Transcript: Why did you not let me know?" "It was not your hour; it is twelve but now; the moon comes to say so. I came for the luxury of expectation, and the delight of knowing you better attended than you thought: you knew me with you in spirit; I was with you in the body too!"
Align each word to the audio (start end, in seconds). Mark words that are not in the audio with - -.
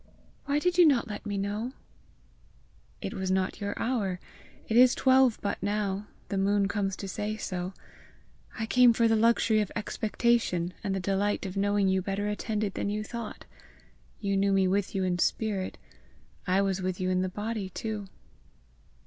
Why 0.45 0.57
did 0.57 0.79
you 0.79 0.87
not 0.87 1.07
let 1.07 1.27
me 1.27 1.37
know?" 1.37 1.73
"It 3.01 3.13
was 3.13 3.29
not 3.29 3.61
your 3.61 3.77
hour; 3.79 4.19
it 4.67 4.75
is 4.75 4.95
twelve 4.95 5.37
but 5.43 5.61
now; 5.61 6.07
the 6.29 6.39
moon 6.39 6.67
comes 6.67 6.95
to 6.95 7.07
say 7.07 7.37
so. 7.37 7.73
I 8.57 8.65
came 8.65 8.93
for 8.93 9.07
the 9.07 9.15
luxury 9.15 9.61
of 9.61 9.71
expectation, 9.75 10.73
and 10.83 10.95
the 10.95 10.99
delight 10.99 11.45
of 11.45 11.55
knowing 11.55 11.87
you 11.87 12.01
better 12.01 12.27
attended 12.27 12.73
than 12.73 12.89
you 12.89 13.03
thought: 13.03 13.45
you 14.19 14.35
knew 14.35 14.53
me 14.53 14.67
with 14.67 14.95
you 14.95 15.03
in 15.03 15.19
spirit; 15.19 15.77
I 16.47 16.63
was 16.63 16.81
with 16.81 16.99
you 16.99 17.11
in 17.11 17.21
the 17.21 17.29
body 17.29 17.69
too!" 17.69 18.07